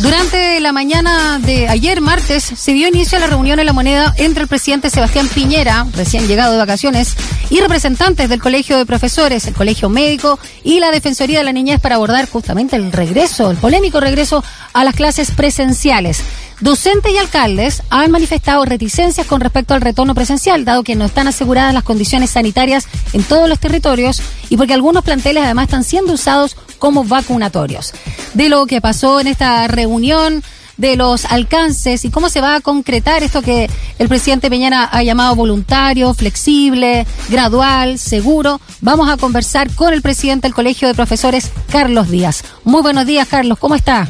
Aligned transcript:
Durante 0.00 0.60
la 0.60 0.70
mañana 0.70 1.40
de 1.40 1.66
ayer, 1.66 2.00
martes, 2.00 2.44
se 2.44 2.72
dio 2.72 2.86
inicio 2.86 3.18
a 3.18 3.20
la 3.20 3.26
reunión 3.26 3.58
en 3.58 3.66
la 3.66 3.72
moneda 3.72 4.14
entre 4.16 4.44
el 4.44 4.48
presidente 4.48 4.90
Sebastián 4.90 5.26
Piñera, 5.26 5.86
recién 5.92 6.28
llegado 6.28 6.52
de 6.52 6.58
vacaciones, 6.58 7.16
y 7.50 7.58
representantes 7.60 8.28
del 8.28 8.40
Colegio 8.40 8.78
de 8.78 8.86
Profesores, 8.86 9.48
el 9.48 9.54
Colegio 9.54 9.88
Médico 9.88 10.38
y 10.62 10.78
la 10.78 10.92
Defensoría 10.92 11.38
de 11.38 11.44
la 11.44 11.52
Niñez 11.52 11.80
para 11.80 11.96
abordar 11.96 12.28
justamente 12.28 12.76
el 12.76 12.92
regreso, 12.92 13.50
el 13.50 13.56
polémico 13.56 13.98
regreso 13.98 14.44
a 14.72 14.84
las 14.84 14.94
clases 14.94 15.32
presenciales. 15.32 16.22
Docentes 16.60 17.12
y 17.12 17.18
alcaldes 17.18 17.82
han 17.90 18.12
manifestado 18.12 18.64
reticencias 18.64 19.26
con 19.26 19.40
respecto 19.40 19.74
al 19.74 19.80
retorno 19.80 20.14
presencial, 20.14 20.64
dado 20.64 20.84
que 20.84 20.94
no 20.94 21.06
están 21.06 21.26
aseguradas 21.26 21.74
las 21.74 21.82
condiciones 21.82 22.30
sanitarias 22.30 22.86
en 23.12 23.24
todos 23.24 23.48
los 23.48 23.58
territorios 23.58 24.22
y 24.48 24.56
porque 24.56 24.74
algunos 24.74 25.02
planteles 25.02 25.42
además 25.42 25.64
están 25.64 25.82
siendo 25.82 26.12
usados 26.12 26.56
como 26.78 27.02
vacunatorios. 27.02 27.92
De 28.34 28.48
lo 28.48 28.66
que 28.66 28.80
pasó 28.80 29.20
en 29.20 29.26
esta 29.26 29.66
reunión, 29.66 30.42
de 30.78 30.96
los 30.96 31.26
alcances 31.26 32.04
y 32.04 32.10
cómo 32.10 32.30
se 32.30 32.40
va 32.40 32.54
a 32.54 32.60
concretar 32.60 33.22
esto 33.22 33.42
que 33.42 33.68
el 33.98 34.08
presidente 34.08 34.48
Peñana 34.48 34.88
ha 34.90 35.02
llamado 35.02 35.34
voluntario, 35.34 36.14
flexible, 36.14 37.04
gradual, 37.28 37.98
seguro. 37.98 38.60
Vamos 38.80 39.10
a 39.10 39.16
conversar 39.16 39.74
con 39.74 39.92
el 39.92 40.00
presidente 40.00 40.46
del 40.46 40.54
Colegio 40.54 40.88
de 40.88 40.94
Profesores, 40.94 41.52
Carlos 41.70 42.08
Díaz. 42.08 42.44
Muy 42.64 42.80
buenos 42.80 43.06
días, 43.06 43.28
Carlos, 43.28 43.58
¿cómo 43.58 43.74
está? 43.74 44.08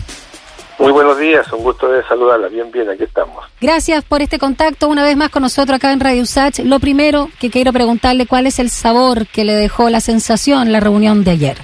Muy 0.78 0.92
buenos 0.92 1.18
días, 1.18 1.50
un 1.52 1.64
gusto 1.64 1.88
de 1.88 2.04
saludarla. 2.04 2.46
Bien, 2.48 2.70
bien, 2.70 2.88
aquí 2.88 3.02
estamos. 3.02 3.44
Gracias 3.60 4.04
por 4.04 4.22
este 4.22 4.38
contacto 4.38 4.86
una 4.86 5.02
vez 5.02 5.16
más 5.16 5.30
con 5.30 5.42
nosotros 5.42 5.74
acá 5.74 5.90
en 5.90 5.98
Radio 5.98 6.22
Usach. 6.22 6.60
Lo 6.60 6.78
primero 6.78 7.30
que 7.40 7.50
quiero 7.50 7.72
preguntarle, 7.72 8.26
¿cuál 8.26 8.46
es 8.46 8.60
el 8.60 8.70
sabor 8.70 9.26
que 9.26 9.44
le 9.44 9.56
dejó 9.56 9.90
la 9.90 10.00
sensación 10.00 10.70
la 10.70 10.78
reunión 10.78 11.24
de 11.24 11.32
ayer? 11.32 11.58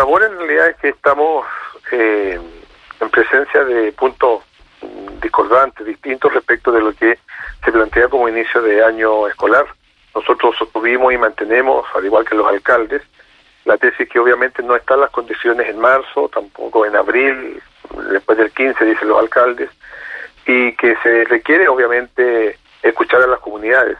Sabor 0.00 0.22
en 0.22 0.38
realidad 0.38 0.70
es 0.70 0.76
que 0.76 0.88
estamos 0.88 1.46
eh, 1.92 2.40
en 3.00 3.10
presencia 3.10 3.62
de 3.64 3.92
puntos 3.92 4.42
discordantes, 5.20 5.86
distintos 5.86 6.32
respecto 6.32 6.72
de 6.72 6.80
lo 6.80 6.94
que 6.94 7.18
se 7.62 7.70
plantea 7.70 8.08
como 8.08 8.26
inicio 8.26 8.62
de 8.62 8.82
año 8.82 9.28
escolar. 9.28 9.66
Nosotros 10.14 10.56
sostuvimos 10.56 11.12
y 11.12 11.18
mantenemos, 11.18 11.84
al 11.94 12.06
igual 12.06 12.24
que 12.24 12.34
los 12.34 12.46
alcaldes, 12.46 13.02
la 13.66 13.76
tesis 13.76 14.08
que 14.08 14.18
obviamente 14.18 14.62
no 14.62 14.74
están 14.74 15.00
las 15.00 15.10
condiciones 15.10 15.68
en 15.68 15.78
marzo, 15.78 16.30
tampoco 16.30 16.86
en 16.86 16.96
abril, 16.96 17.62
después 18.10 18.38
del 18.38 18.52
15, 18.52 18.82
dicen 18.86 19.06
los 19.06 19.18
alcaldes, 19.18 19.68
y 20.46 20.72
que 20.76 20.96
se 21.02 21.24
requiere 21.24 21.68
obviamente 21.68 22.56
escuchar 22.82 23.20
a 23.20 23.26
las 23.26 23.40
comunidades. 23.40 23.98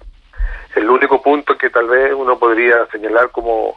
El 0.75 0.89
único 0.89 1.21
punto 1.21 1.59
que 1.59 1.69
tal 1.69 1.89
vez 1.89 2.15
uno 2.15 2.39
podría 2.39 2.87
señalar 2.87 3.31
como 3.33 3.77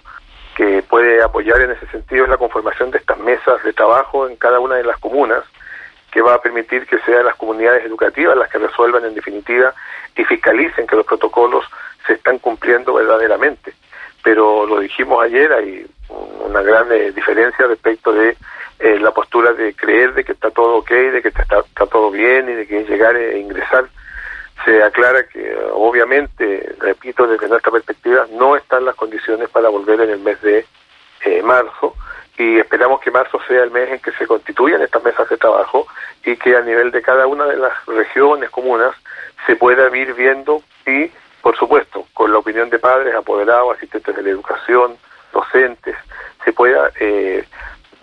que 0.55 0.83
puede 0.83 1.21
apoyar 1.21 1.61
en 1.61 1.71
ese 1.71 1.87
sentido 1.87 2.25
es 2.25 2.29
la 2.29 2.37
conformación 2.37 2.91
de 2.91 2.99
estas 2.99 3.17
mesas 3.19 3.63
de 3.63 3.73
trabajo 3.73 4.27
en 4.27 4.35
cada 4.35 4.59
una 4.59 4.75
de 4.75 4.83
las 4.83 4.97
comunas, 4.99 5.43
que 6.11 6.21
va 6.21 6.35
a 6.35 6.41
permitir 6.41 6.85
que 6.85 6.99
sean 6.99 7.25
las 7.25 7.35
comunidades 7.35 7.85
educativas 7.85 8.37
las 8.37 8.49
que 8.49 8.59
resuelvan 8.59 9.05
en 9.05 9.15
definitiva 9.15 9.73
y 10.15 10.23
fiscalicen 10.23 10.85
que 10.85 10.95
los 10.95 11.05
protocolos 11.05 11.65
se 12.05 12.13
están 12.13 12.37
cumpliendo 12.37 12.93
verdaderamente 12.93 13.73
pero 14.23 14.65
lo 14.65 14.79
dijimos 14.79 15.21
ayer, 15.23 15.51
hay 15.51 15.85
una 16.39 16.61
gran 16.61 16.91
eh, 16.91 17.11
diferencia 17.11 17.67
respecto 17.67 18.13
de 18.13 18.38
eh, 18.79 18.97
la 18.99 19.11
postura 19.11 19.51
de 19.53 19.75
creer 19.75 20.13
de 20.13 20.23
que 20.23 20.31
está 20.31 20.49
todo 20.49 20.77
ok, 20.77 20.89
de 20.89 21.21
que 21.21 21.27
está, 21.27 21.61
todo 21.91 22.09
bien 22.09 22.49
y 22.49 22.53
de 22.53 22.65
que 22.65 22.83
llegar 22.85 23.15
e 23.15 23.38
ingresar. 23.38 23.85
Se 24.65 24.81
aclara 24.81 25.23
que 25.27 25.55
obviamente, 25.73 26.75
repito, 26.79 27.27
desde 27.27 27.47
nuestra 27.47 27.71
perspectiva, 27.71 28.25
no 28.31 28.55
están 28.55 28.85
las 28.85 28.95
condiciones 28.95 29.49
para 29.49 29.69
volver 29.69 30.01
en 30.01 30.09
el 30.11 30.19
mes 30.19 30.41
de 30.41 30.65
eh, 31.25 31.41
marzo 31.41 31.95
y 32.37 32.59
esperamos 32.59 33.01
que 33.01 33.11
marzo 33.11 33.39
sea 33.47 33.63
el 33.63 33.71
mes 33.71 33.91
en 33.91 33.99
que 33.99 34.11
se 34.13 34.25
constituyan 34.25 34.81
estas 34.81 35.03
mesas 35.03 35.29
de 35.29 35.37
trabajo 35.37 35.87
y 36.25 36.35
que 36.37 36.55
a 36.55 36.61
nivel 36.61 36.91
de 36.91 37.01
cada 37.01 37.27
una 37.27 37.45
de 37.45 37.57
las 37.57 37.73
regiones, 37.85 38.49
comunas, 38.49 38.95
se 39.45 39.55
pueda 39.55 39.95
ir 39.95 40.13
viendo 40.13 40.63
y 40.85 41.11
por 41.44 41.57
supuesto, 41.57 42.07
con 42.13 42.31
la 42.31 42.39
opinión 42.39 42.69
de 42.69 42.79
padres, 42.79 43.13
apoderados, 43.13 43.75
asistentes 43.75 44.16
de 44.16 44.23
la 44.23 44.29
educación, 44.29 44.95
docentes, 45.33 45.97
se 46.45 46.53
pueda 46.53 46.89
eh, 46.97 47.44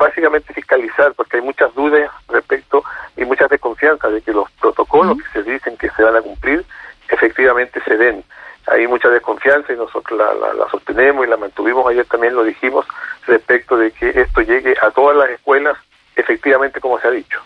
básicamente 0.00 0.55
fiscalizar, 0.55 1.12
porque 1.12 1.37
hay 1.37 1.43
muchas 1.43 1.72
dudas 1.75 2.11
respecto 2.28 2.83
y 3.16 3.25
muchas 3.25 3.50
desconfianzas 3.50 4.12
de 4.12 4.22
que 4.22 4.33
los 4.33 4.50
protocolos 4.53 5.19
que 5.19 5.43
se 5.43 5.50
dicen 5.50 5.77
que 5.77 5.91
se 5.91 6.03
van 6.03 6.16
a 6.16 6.22
cumplir 6.22 6.65
efectivamente 7.09 7.81
se 7.84 7.97
den. 7.97 8.25
Hay 8.66 8.87
mucha 8.87 9.09
desconfianza 9.09 9.72
y 9.72 9.77
nosotros 9.77 10.19
la, 10.19 10.55
la, 10.55 10.69
sostenemos 10.71 11.27
y 11.27 11.31
la 11.31 11.37
mantuvimos 11.37 11.87
ayer 11.87 12.06
también 12.06 12.34
lo 12.34 12.44
dijimos 12.44 12.87
respecto 13.27 13.77
de 13.77 13.91
que 13.91 14.09
esto 14.09 14.41
llegue 14.41 14.75
a 14.81 14.91
todas 14.91 15.16
las 15.16 15.31
escuelas 15.31 15.77
efectivamente 16.17 16.81
como 16.81 16.99
se 16.99 17.09
ha 17.09 17.11
dicho. 17.11 17.41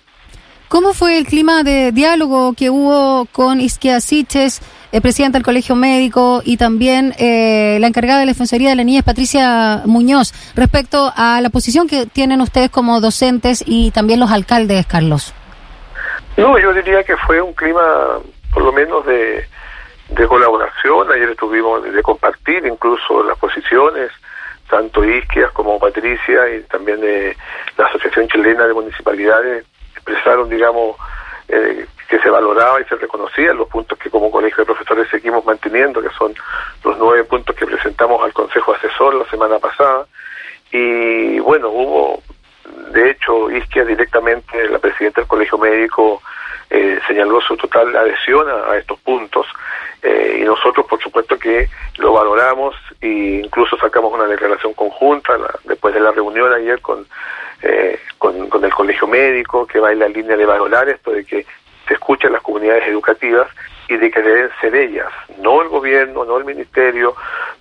¿Cómo 0.69 0.94
fue 1.05 1.19
el 1.19 1.27
clima 1.27 1.63
de 1.63 1.93
diálogo 1.93 2.55
que 2.57 2.71
hubo 2.71 3.27
con 3.27 3.61
Isquia 3.61 4.01
Siches, 4.01 4.63
el 4.91 5.03
presidente 5.03 5.37
del 5.37 5.45
Colegio 5.45 5.75
Médico 5.75 6.41
y 6.43 6.57
también 6.57 7.13
eh, 7.19 7.77
la 7.79 7.89
encargada 7.89 8.21
de 8.21 8.25
la 8.25 8.33
Defensoría 8.33 8.71
de 8.71 8.77
la 8.77 8.85
Niña, 8.85 9.03
Patricia 9.03 9.83
Muñoz, 9.85 10.33
respecto 10.57 11.13
a 11.15 11.43
la 11.43 11.51
posición 11.51 11.89
que 11.89 12.07
tienen 12.07 12.41
ustedes 12.41 12.71
como 12.71 13.03
docentes 13.03 13.63
y 13.67 13.91
también 13.91 14.19
los 14.19 14.31
alcaldes, 14.31 14.87
Carlos? 14.87 15.35
No, 16.39 16.59
yo 16.59 16.73
diría 16.73 17.05
que 17.05 17.19
fue 17.19 17.39
un 17.43 17.53
clima, 17.53 17.83
por 18.51 18.63
lo 18.63 18.73
menos, 18.73 19.05
de, 19.05 19.47
colaboración. 20.27 21.13
Ayer 21.13 21.29
estuvimos 21.29 21.83
de 21.83 22.03
compartir 22.03 22.65
incluso 22.65 23.23
las 23.25 23.37
posiciones, 23.37 24.11
tanto 24.71 25.05
Isquias 25.05 25.53
como 25.53 25.79
Patricia 25.79 26.49
y 26.57 26.63
también 26.63 27.03
de 27.03 27.37
la 27.77 27.85
Asociación 27.85 28.27
Chilena 28.29 28.67
de 28.67 28.73
Municipalidades 28.73 29.67
expresaron, 30.05 30.49
digamos, 30.49 30.97
eh, 31.49 31.87
que 32.09 32.19
se 32.19 32.29
valoraba 32.31 32.81
y 32.81 32.85
se 32.85 32.97
reconocían 32.97 33.57
los 33.57 33.69
puntos 33.69 33.99
que 33.99 34.11
como 34.11 34.31
colegio 34.31 34.59
de 34.59 34.67
profesores 34.67 35.09
seguimos 35.11 35.45
manteniendo, 35.45 36.03
que 36.03 36.11
son 36.11 36.35
los 36.85 36.99
nueve 36.99 37.25
puntos 37.25 37.57
que 37.57 37.67
presentamos 37.67 38.23
al 38.23 38.33
Consejo 38.33 38.75
Asesor 38.75 39.15
la 39.15 39.25
semana 39.27 39.59
pasada. 39.59 40.07
Y 40.71 41.39
bueno, 41.41 41.69
hubo, 41.71 42.23
de 42.93 43.11
hecho, 43.11 43.51
Isquia 43.51 43.85
directamente, 43.85 44.69
la 44.69 44.79
presidenta 44.79 45.23
del 45.23 45.29
Colegio 45.29 45.59
Médico, 45.59 46.23
eh, 46.71 46.99
señaló 47.07 47.41
su 47.41 47.57
total 47.57 47.95
adhesión 47.97 48.47
a, 48.49 48.77
estos 48.77 48.99
puntos 49.01 49.47
eh, 50.05 50.39
y 50.41 50.45
nosotros 50.45 50.87
por 50.87 51.01
supuesto 51.03 51.39
que 51.39 51.69
lo 51.99 52.13
valoramos 52.13 52.77
e 53.01 53.41
incluso 53.43 53.77
sacamos 53.79 54.13
una 54.13 54.27
declaración 54.27 54.75
conjunta 54.75 55.37
después 55.65 55.93
de 55.95 56.01
la 56.01 56.13
reunión 56.13 56.53
ayer 56.53 56.81
con 56.81 57.07
eh, 57.63 57.99
con, 58.19 58.65
el 58.65 58.75
colegio 58.75 59.07
médico, 59.07 59.67
que 59.67 59.81
va 59.81 59.93
en 59.93 59.99
la 59.99 60.09
línea 60.09 60.37
de 60.37 60.45
valorar 60.45 60.89
esto 60.89 61.11
de 61.11 61.25
que 61.25 61.47
se 61.87 61.95
escuchen 61.95 62.33
las 62.33 62.43
comunidades 62.43 62.87
educativas 62.89 63.49
y 63.89 63.97
de 63.97 64.11
que 64.11 64.23
deben 64.23 64.51
ser 64.61 64.75
ellas, 64.75 65.09
no 65.39 65.63
el 65.63 65.69
gobierno, 65.69 66.25
no 66.25 66.39
el 66.39 66.45
ministerio, 66.45 67.15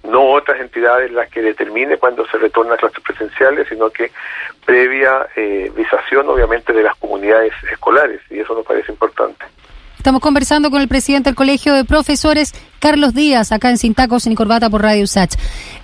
no 0.03 0.31
otras 0.31 0.59
entidades 0.59 1.11
las 1.11 1.29
que 1.29 1.41
determine 1.41 1.97
cuándo 1.97 2.25
se 2.27 2.37
retorna 2.37 2.75
a 2.75 2.77
clases 2.77 3.01
presenciales, 3.01 3.67
sino 3.67 3.89
que 3.89 4.11
previa 4.65 5.27
eh, 5.35 5.71
visación 5.75 6.29
obviamente 6.29 6.71
de 6.71 6.83
las 6.83 6.95
comunidades 6.95 7.53
escolares 7.71 8.21
y 8.29 8.39
eso 8.39 8.53
nos 8.53 8.65
parece 8.65 8.91
importante. 8.91 9.45
Estamos 10.03 10.19
conversando 10.19 10.69
con 10.69 10.81
el 10.81 10.89
presidente 10.89 11.29
del 11.29 11.35
Colegio 11.35 11.73
de 11.73 11.85
Profesores, 11.85 12.51
Carlos 12.81 13.13
Díaz, 13.13 13.53
acá 13.53 13.69
en 13.69 13.77
Sintacos, 13.77 14.23
Sin 14.23 14.35
Corbata 14.35 14.69
por 14.69 14.81
Radio 14.81 15.07
Sach. 15.07 15.35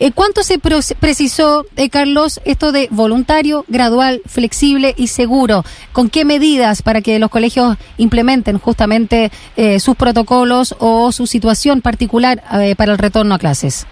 Eh, 0.02 0.12
¿Cuánto 0.14 0.44
se 0.44 0.60
precisó, 0.60 1.66
eh, 1.78 1.90
Carlos, 1.90 2.42
esto 2.44 2.74
de 2.74 2.90
voluntario, 2.92 3.64
gradual, 3.70 4.22
flexible 4.26 4.94
y 4.98 5.08
seguro? 5.08 5.64
¿Con 5.94 6.10
qué 6.10 6.26
medidas 6.26 6.82
para 6.82 7.00
que 7.00 7.18
los 7.18 7.30
colegios 7.30 7.78
implementen 7.96 8.60
justamente 8.60 9.32
eh, 9.56 9.80
sus 9.80 9.96
protocolos 9.96 10.76
o 10.80 11.14
su 11.14 11.26
situación 11.26 11.80
particular 11.80 12.44
para 12.76 12.92
el 12.92 12.98
retorno 12.98 13.36
a 13.36 13.40
clases? 13.40 13.88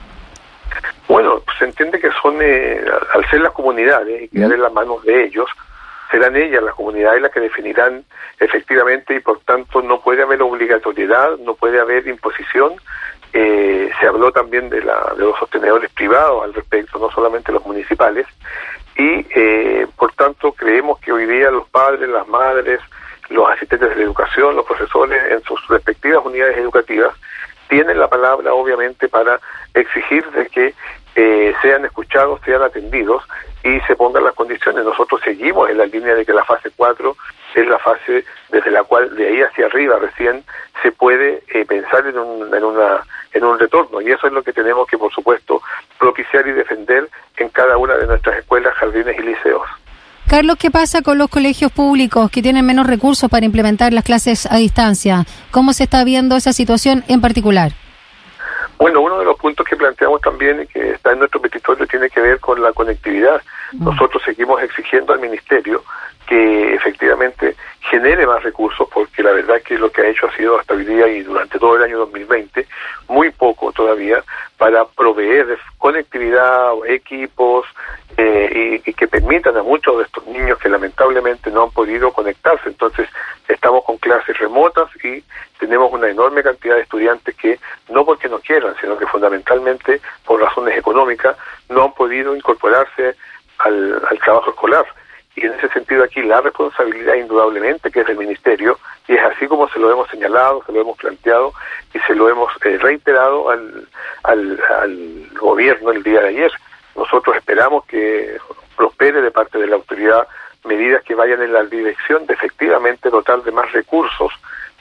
Bueno, 1.08 1.42
se 1.58 1.64
entiende 1.64 2.02
que 2.02 2.10
son, 2.22 2.36
al 2.36 3.30
ser 3.30 3.40
las 3.40 3.54
comunidades 3.54 4.24
y 4.24 4.28
quedar 4.28 4.52
en 4.52 4.62
las 4.62 4.74
manos 4.74 5.02
de 5.06 5.24
ellos, 5.24 5.48
serán 6.12 6.36
ellas, 6.36 6.64
las 6.64 6.76
comunidades, 6.76 7.22
las 7.22 7.32
que 7.32 7.40
definirán 7.40 8.04
efectivamente 8.40 9.16
y 9.16 9.20
por 9.20 9.40
tanto 9.42 9.82
no 9.82 10.02
puede 10.02 10.24
haber 10.24 10.42
obligatoriedad, 10.42 11.38
no 11.40 11.56
puede 11.56 11.80
haber 11.80 12.08
imposición. 12.08 12.74
Eh, 13.34 13.92
se 14.00 14.08
habló 14.08 14.32
también 14.32 14.70
de, 14.70 14.82
la, 14.82 15.14
de 15.16 15.24
los 15.24 15.38
sostenedores 15.38 15.92
privados 15.92 16.44
al 16.44 16.54
respecto, 16.54 16.98
no 16.98 17.12
solamente 17.12 17.52
los 17.52 17.66
municipales, 17.66 18.26
y 18.96 19.26
eh, 19.36 19.86
por 19.96 20.14
tanto 20.14 20.54
creemos 20.54 21.00
que 21.00 21.12
hoy 21.12 21.26
día 21.26 21.52
los 21.52 21.68
padres, 21.70 22.10
las 22.10 22.28
madres, 22.28 22.80
los 23.30 23.50
asistentes 23.50 23.90
de 23.90 23.96
la 23.96 24.04
educación, 24.04 24.56
los 24.56 24.66
profesores 24.66 25.32
en 25.32 25.44
sus 25.44 25.68
respectivas 25.68 26.26
unidades 26.26 26.58
educativas 26.58 27.14
tienen 27.68 28.00
la 28.00 28.08
palabra 28.08 28.54
obviamente 28.54 29.10
para 29.10 29.40
exigir 29.74 30.26
de 30.32 30.48
que 30.48 30.74
eh, 31.20 31.52
sean 31.64 31.84
escuchados, 31.84 32.40
sean 32.46 32.62
atendidos 32.62 33.24
y 33.64 33.80
se 33.88 33.96
pongan 33.96 34.24
las 34.24 34.36
condiciones. 34.36 34.86
Nosotros 34.86 35.20
seguimos 35.24 35.68
en 35.68 35.80
la 35.80 35.88
línea 35.88 36.14
de 36.14 36.24
que 36.24 36.32
la 36.32 36.46
fase 36.46 36.70
4 36.76 37.18
es 37.56 37.68
la 37.68 37.80
fase 37.80 38.24
desde 38.50 38.70
la 38.70 38.84
cual 38.84 39.16
de 39.16 39.28
ahí 39.28 39.42
hacia 39.42 39.66
arriba 39.66 39.98
recién 39.98 40.44
se 40.84 40.92
puede 40.92 41.42
eh, 41.48 41.66
pensar 41.66 42.06
en 42.06 42.20
un, 42.20 42.54
en, 42.54 42.64
una, 42.64 43.02
en 43.34 43.44
un 43.44 43.58
retorno 43.58 44.00
y 44.00 44.12
eso 44.12 44.28
es 44.28 44.34
lo 44.34 44.44
que 44.44 44.54
tenemos 44.54 44.88
que 44.88 45.00
por 45.00 45.12
supuesto 45.12 45.60
propiciar 45.98 46.48
y 46.48 46.52
defender 46.52 47.10
en 47.38 47.50
cada 47.50 47.78
una 47.78 47.98
de 47.98 48.06
nuestras 48.06 48.38
escuelas, 48.38 48.76
jardines 48.76 49.18
y 49.18 49.24
liceos. 49.24 49.68
Carlos, 50.28 50.58
¿qué 50.60 50.70
pasa 50.70 51.02
con 51.02 51.18
los 51.18 51.30
colegios 51.30 51.72
públicos 51.72 52.30
que 52.30 52.44
tienen 52.44 52.64
menos 52.64 52.86
recursos 52.86 53.28
para 53.28 53.46
implementar 53.46 53.92
las 53.92 54.04
clases 54.04 54.46
a 54.46 54.58
distancia? 54.58 55.26
¿Cómo 55.50 55.74
se 55.74 55.86
está 55.86 56.04
viendo 56.04 56.36
esa 56.36 56.54
situación 56.54 57.04
en 57.08 57.22
particular? 57.22 57.72
Bueno, 58.78 59.02
uno 59.02 59.20
de 59.20 59.26
los 59.26 59.38
puntos 59.38 59.66
que 59.68 59.76
planteamos 59.76 60.22
también 60.22 60.62
y 60.62 60.68
que 60.68 60.92
está 60.92 61.12
en 61.12 61.20
nuestro 61.20 61.42
petitorio 61.42 61.88
tiene 61.88 62.10
que 62.10 62.22
ver 62.22 62.40
con 62.40 62.62
la 62.62 62.74
conectividad. 62.74 63.42
Mm. 63.74 63.86
Nosotros 63.86 64.22
seguimos 64.24 64.62
exigiendo 64.62 65.14
al 65.14 65.20
Ministerio 65.20 65.84
que 66.28 66.76
efectivamente 66.76 67.56
genere 67.90 68.28
más 68.28 68.44
recursos, 68.44 68.88
porque 68.94 69.24
la 69.24 69.32
verdad 69.32 69.62
que 69.66 69.78
lo 69.78 69.90
que 69.90 70.02
ha 70.02 70.08
hecho 70.08 70.28
ha 70.28 70.36
sido 70.36 70.60
hasta 70.60 70.74
hoy 70.74 70.84
día 70.84 71.08
y 71.08 71.24
durante 71.24 71.58
todo 71.58 71.78
el 71.78 71.84
año 71.84 72.00
2020 72.00 72.68
muy 73.08 73.32
poco 73.32 73.72
todavía 73.72 74.24
para 74.58 74.86
proveer 74.86 75.58
conectividad, 75.78 76.74
equipos 76.88 77.66
eh, 78.18 78.82
y, 78.86 78.94
que 78.94 79.08
permitan 79.08 79.56
a 79.56 79.64
muchos 79.64 79.98
de 79.98 80.04
estos 80.04 80.26
niños 80.28 80.58
que 80.58 80.68
lamentablemente 80.68 81.50
no 81.50 81.64
han 81.64 81.72
podido 81.72 82.12
conectarse. 82.12 82.68
Entonces 82.68 83.08
estamos 83.48 83.86
con 83.86 83.98
clases 83.98 84.38
remotas 84.38 84.90
y 85.04 85.24
tenemos 85.58 85.92
una 85.94 86.10
enorme 86.10 86.44
cantidad 86.44 86.76
de 86.76 86.82
estudiantes 86.82 87.36
que 87.36 87.58
no 87.90 88.04
porque 88.04 88.28
no 88.28 88.40
quieran, 88.40 88.76
sino 88.82 88.98
que 88.98 89.06
fundamentalmente 89.06 90.02
por 90.26 90.42
razones 90.42 90.78
económicas 90.78 91.38
no 91.70 91.86
han 91.86 91.94
podido 91.94 92.36
incorporarse 92.36 93.16
al 93.60 94.20
trabajo 94.24 94.50
escolar. 94.50 94.86
Y 95.38 95.46
en 95.46 95.54
ese 95.54 95.70
sentido 95.70 96.04
aquí 96.04 96.24
la 96.24 96.42
responsabilidad 97.48 97.88
indudablemente 97.88 97.92
que 97.92 98.02
es 98.02 98.08
del 98.08 98.18
Ministerio, 98.18 98.78
y 99.08 99.14
es 99.14 99.24
así 99.24 99.48
como 99.48 99.68
se 99.70 99.80
lo 99.80 99.92
hemos 99.92 100.10
señalado, 100.10 100.64
se 100.66 100.72
lo 100.72 100.82
hemos 100.82 100.98
planteado 100.98 101.54
y 101.94 102.00
se 102.00 102.16
lo 102.16 102.30
hemos 102.30 102.52
eh, 102.66 102.78
reiterado 102.78 103.50
al, 103.50 103.88
al, 104.24 104.60
al 104.82 105.30
gobierno 105.40 105.92
el 105.92 106.04
día 106.04 106.22
de 106.22 106.30
ayer. 106.30 106.52
Nosotros 106.96 107.36
esperamos 107.36 107.86
que 107.86 108.38
prospere 108.76 109.22
de 109.22 109.32
parte 109.32 109.58
de 109.58 109.68
la 109.68 109.76
autoridad 109.76 110.28
medidas 110.66 111.04
que 111.04 111.16
vayan 111.16 111.42
en 111.42 111.54
la 111.54 111.64
dirección 111.64 112.26
de 112.26 112.34
efectivamente 112.34 113.10
dotar 113.10 113.42
de 113.44 113.52
más 113.52 113.72
recursos 113.72 114.32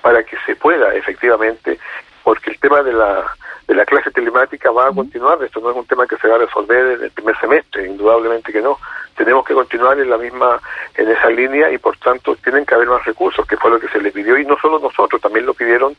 para 0.03 0.23
que 0.25 0.37
se 0.45 0.57
pueda 0.57 0.95
efectivamente, 0.95 1.79
porque 2.25 2.51
el 2.51 2.59
tema 2.59 2.83
de 2.83 2.93
la 2.93 3.25
de 3.69 3.75
la 3.75 3.85
clase 3.85 4.13
telemática 4.13 4.71
va 4.71 4.89
a 4.89 4.93
continuar, 4.93 5.43
esto 5.43 5.61
no 5.61 5.71
es 5.71 5.77
un 5.77 5.87
tema 5.87 6.07
que 6.07 6.17
se 6.19 6.29
va 6.29 6.37
a 6.37 6.39
resolver 6.47 6.99
en 6.99 7.03
el 7.03 7.11
primer 7.11 7.37
semestre, 7.41 7.87
indudablemente 7.87 8.53
que 8.53 8.63
no. 8.63 8.79
Tenemos 9.17 9.45
que 9.45 9.55
continuar 9.55 9.99
en 9.99 10.11
la 10.11 10.19
misma, 10.19 10.61
en 10.95 11.11
esa 11.11 11.31
línea 11.31 11.71
y 11.71 11.79
por 11.79 11.97
tanto 11.97 12.37
tienen 12.37 12.67
que 12.67 12.75
haber 12.75 12.89
más 12.89 13.05
recursos, 13.05 13.47
que 13.47 13.57
fue 13.57 13.71
lo 13.71 13.81
que 13.81 13.89
se 13.89 14.01
les 14.01 14.13
pidió 14.13 14.39
y 14.39 14.45
no 14.45 14.57
solo 14.59 14.79
nosotros, 14.79 15.21
también 15.21 15.47
lo 15.47 15.55
pidieron 15.55 15.97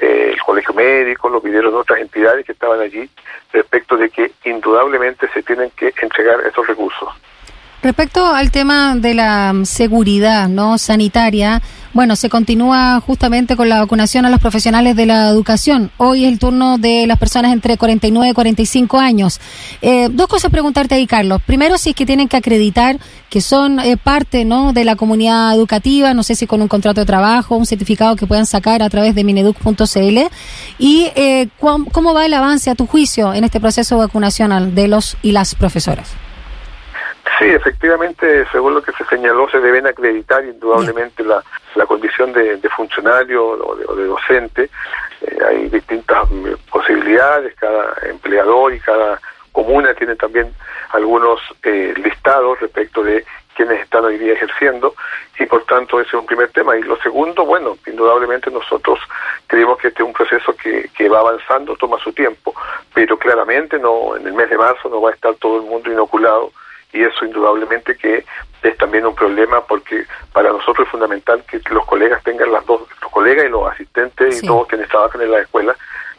eh, 0.00 0.30
el 0.32 0.42
Colegio 0.42 0.74
Médico, 0.74 1.28
lo 1.28 1.40
pidieron 1.40 1.74
otras 1.74 2.00
entidades 2.00 2.44
que 2.44 2.52
estaban 2.52 2.80
allí 2.80 3.08
respecto 3.52 3.96
de 3.96 4.10
que 4.10 4.32
indudablemente 4.44 5.28
se 5.28 5.42
tienen 5.42 5.70
que 5.70 5.92
entregar 6.02 6.40
esos 6.46 6.66
recursos. 6.66 7.08
Respecto 7.80 8.26
al 8.26 8.50
tema 8.50 8.96
de 8.96 9.14
la 9.14 9.54
seguridad 9.62 10.48
no 10.48 10.78
sanitaria, 10.78 11.62
bueno, 11.94 12.16
se 12.16 12.28
continúa 12.28 13.00
justamente 13.00 13.54
con 13.54 13.68
la 13.68 13.78
vacunación 13.78 14.24
a 14.24 14.30
los 14.30 14.40
profesionales 14.40 14.96
de 14.96 15.06
la 15.06 15.28
educación. 15.28 15.92
Hoy 15.96 16.24
es 16.24 16.32
el 16.32 16.40
turno 16.40 16.76
de 16.76 17.06
las 17.06 17.18
personas 17.18 17.52
entre 17.52 17.76
49 17.76 18.30
y 18.30 18.34
45 18.34 18.98
años. 18.98 19.40
Eh, 19.80 20.08
dos 20.10 20.26
cosas 20.26 20.50
preguntarte 20.50 20.96
ahí, 20.96 21.06
Carlos. 21.06 21.40
Primero, 21.46 21.78
si 21.78 21.90
es 21.90 21.96
que 21.96 22.04
tienen 22.04 22.26
que 22.26 22.36
acreditar 22.36 22.98
que 23.30 23.40
son 23.40 23.78
eh, 23.78 23.96
parte 23.96 24.44
¿no? 24.44 24.72
de 24.72 24.84
la 24.84 24.96
comunidad 24.96 25.54
educativa, 25.54 26.14
no 26.14 26.24
sé 26.24 26.34
si 26.34 26.48
con 26.48 26.60
un 26.60 26.68
contrato 26.68 27.00
de 27.00 27.06
trabajo, 27.06 27.56
un 27.56 27.66
certificado 27.66 28.16
que 28.16 28.26
puedan 28.26 28.46
sacar 28.46 28.82
a 28.82 28.90
través 28.90 29.14
de 29.14 29.22
mineduc.cl. 29.22 30.18
Y 30.80 31.06
eh, 31.14 31.48
¿cómo 31.60 32.12
va 32.12 32.26
el 32.26 32.34
avance 32.34 32.70
a 32.70 32.74
tu 32.74 32.86
juicio 32.86 33.32
en 33.34 33.44
este 33.44 33.60
proceso 33.60 34.00
de 34.00 34.70
de 34.72 34.88
los 34.88 35.16
y 35.22 35.30
las 35.30 35.54
profesoras? 35.54 36.27
Sí, 37.38 37.44
efectivamente, 37.44 38.46
según 38.50 38.74
lo 38.74 38.82
que 38.82 38.90
se 38.92 39.04
señaló, 39.04 39.48
se 39.48 39.60
deben 39.60 39.86
acreditar 39.86 40.44
indudablemente 40.44 41.22
la, 41.22 41.40
la 41.76 41.86
condición 41.86 42.32
de, 42.32 42.58
funcionario 42.76 43.46
o 43.46 43.94
de, 43.94 44.06
docente. 44.06 44.70
Eh, 45.20 45.38
hay 45.46 45.68
distintas 45.68 46.28
mm, 46.30 46.54
posibilidades, 46.68 47.54
cada 47.54 47.94
empleador 48.08 48.74
y 48.74 48.80
cada 48.80 49.20
comuna 49.52 49.94
tiene 49.94 50.16
también 50.16 50.52
algunos 50.90 51.40
eh, 51.62 51.94
listados 52.02 52.60
respecto 52.60 53.04
de 53.04 53.24
quienes 53.54 53.82
están 53.82 54.04
hoy 54.04 54.18
día 54.18 54.34
ejerciendo 54.34 54.94
y 55.38 55.46
por 55.46 55.64
tanto 55.64 56.00
ese 56.00 56.08
es 56.08 56.14
un 56.14 56.26
primer 56.26 56.50
tema. 56.50 56.76
Y 56.76 56.82
lo 56.82 56.96
segundo, 56.98 57.44
bueno, 57.44 57.76
indudablemente 57.86 58.50
nosotros 58.50 58.98
creemos 59.46 59.78
que 59.78 59.88
este 59.88 60.02
es 60.02 60.06
un 60.06 60.12
proceso 60.12 60.56
que, 60.56 60.88
que 60.96 61.08
va 61.08 61.20
avanzando, 61.20 61.76
toma 61.76 61.98
su 61.98 62.12
tiempo, 62.12 62.52
pero 62.92 63.16
claramente 63.16 63.78
no 63.78 64.16
en 64.16 64.26
el 64.26 64.32
mes 64.32 64.50
de 64.50 64.58
marzo 64.58 64.88
no 64.88 65.00
va 65.00 65.10
a 65.10 65.14
estar 65.14 65.34
todo 65.36 65.58
el 65.58 65.66
mundo 65.66 65.92
inoculado 65.92 66.50
y 66.92 67.02
eso 67.02 67.24
indudablemente 67.24 67.96
que 67.96 68.24
es 68.62 68.76
también 68.78 69.06
un 69.06 69.14
problema 69.14 69.60
porque 69.62 70.04
para 70.32 70.50
nosotros 70.50 70.86
es 70.86 70.90
fundamental 70.90 71.42
que 71.48 71.60
los 71.70 71.84
colegas 71.86 72.22
tengan 72.24 72.50
las 72.50 72.64
dos, 72.66 72.82
los 73.02 73.10
colegas 73.10 73.46
y 73.46 73.48
los 73.48 73.70
asistentes 73.70 74.42
y 74.42 74.46
todos 74.46 74.66
quienes 74.68 74.88
trabajan 74.88 75.20
en 75.20 75.30
la 75.30 75.40
escuela 75.40 75.76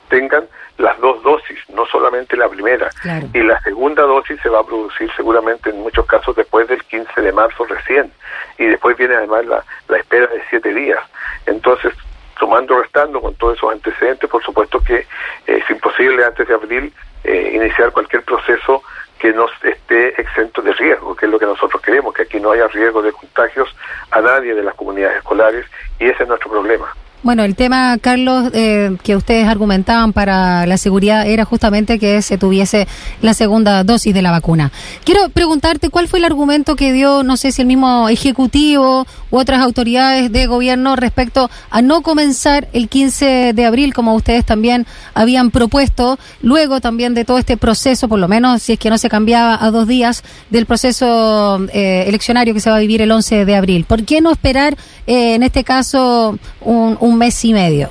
tengan 0.09 0.47
las 0.77 0.97
dos 0.99 1.21
dosis, 1.23 1.59
no 1.69 1.85
solamente 1.85 2.37
la 2.37 2.47
primera. 2.47 2.89
Y 3.33 3.43
la 3.43 3.59
segunda 3.61 4.03
dosis 4.03 4.39
se 4.41 4.49
va 4.49 4.61
a 4.61 4.65
producir 4.65 5.11
seguramente 5.15 5.69
en 5.69 5.81
muchos 5.81 6.05
casos 6.05 6.35
después 6.35 6.67
del 6.67 6.81
15 6.85 7.21
de 7.21 7.31
marzo 7.33 7.65
recién. 7.65 8.11
Y 8.57 8.65
después 8.65 8.97
viene 8.97 9.15
además 9.15 9.45
la, 9.45 9.63
la 9.89 9.97
espera 9.97 10.27
de 10.27 10.41
siete 10.49 10.73
días. 10.73 10.99
Entonces, 11.45 11.93
sumando 12.39 12.79
restando 12.79 13.21
con 13.21 13.35
todos 13.35 13.57
esos 13.57 13.71
antecedentes, 13.73 14.29
por 14.29 14.43
supuesto 14.43 14.79
que 14.81 15.05
es 15.45 15.69
imposible 15.69 16.23
antes 16.23 16.47
de 16.47 16.53
abril 16.53 16.93
eh, 17.25 17.51
iniciar 17.53 17.91
cualquier 17.91 18.23
proceso 18.23 18.81
que 19.19 19.33
no 19.33 19.47
esté 19.63 20.19
exento 20.19 20.61
de 20.61 20.73
riesgo, 20.73 21.15
que 21.15 21.25
es 21.25 21.31
lo 21.31 21.37
que 21.37 21.45
nosotros 21.45 21.81
queremos, 21.81 22.13
que 22.13 22.23
aquí 22.23 22.39
no 22.39 22.51
haya 22.51 22.67
riesgo 22.67 23.01
de 23.01 23.11
contagios 23.11 23.69
a 24.11 24.21
nadie 24.21 24.55
de 24.55 24.63
las 24.63 24.75
comunidades 24.75 25.17
escolares 25.17 25.65
y 25.99 26.05
ese 26.05 26.23
es 26.23 26.29
nuestro 26.29 26.49
problema. 26.49 26.87
Bueno, 27.21 27.43
el 27.43 27.57
tema, 27.57 27.97
Carlos, 27.97 28.49
eh, 28.53 28.95
que 29.03 29.17
ustedes 29.17 29.45
argumentaban 29.45 30.13
para 30.13 30.65
la 30.65 30.77
seguridad 30.77 31.27
era 31.27 31.43
justamente 31.43 31.99
que 31.99 32.21
se 32.21 32.37
tuviese 32.37 32.87
la 33.21 33.33
segunda 33.33 33.83
dosis 33.83 34.13
de 34.13 34.21
la 34.21 34.31
vacuna. 34.31 34.71
Quiero 35.03 35.27
preguntarte 35.27 35.89
cuál 35.89 36.07
fue 36.07 36.19
el 36.19 36.25
argumento 36.25 36.77
que 36.77 36.93
dio, 36.93 37.23
no 37.23 37.35
sé 37.35 37.51
si 37.51 37.61
el 37.61 37.67
mismo 37.67 38.07
Ejecutivo 38.07 39.05
u 39.31 39.37
otras 39.37 39.61
autoridades 39.61 40.31
de 40.31 40.47
gobierno 40.47 40.95
respecto 40.95 41.49
a 41.69 41.81
no 41.81 42.01
comenzar 42.01 42.67
el 42.73 42.89
15 42.89 43.53
de 43.53 43.65
abril, 43.65 43.93
como 43.93 44.15
ustedes 44.15 44.45
también 44.45 44.85
habían 45.13 45.51
propuesto, 45.51 46.17
luego 46.41 46.81
también 46.81 47.13
de 47.13 47.25
todo 47.25 47.37
este 47.37 47.57
proceso, 47.57 48.07
por 48.07 48.19
lo 48.19 48.27
menos 48.27 48.61
si 48.61 48.73
es 48.73 48.79
que 48.79 48.89
no 48.89 48.97
se 48.97 49.09
cambiaba 49.09 49.57
a 49.63 49.71
dos 49.71 49.87
días 49.87 50.23
del 50.49 50.65
proceso 50.65 51.59
eh, 51.73 52.05
eleccionario 52.07 52.53
que 52.53 52.59
se 52.59 52.69
va 52.69 52.77
a 52.77 52.79
vivir 52.79 53.01
el 53.01 53.11
11 53.11 53.45
de 53.45 53.55
abril. 53.55 53.85
¿Por 53.87 54.05
qué 54.05 54.21
no 54.21 54.31
esperar, 54.31 54.73
eh, 55.07 55.35
en 55.35 55.43
este 55.43 55.63
caso, 55.63 56.37
un 56.61 57.17
mes 57.17 57.43
y 57.45 57.53
medio? 57.53 57.89